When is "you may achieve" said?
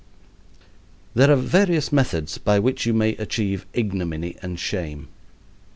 2.87-3.67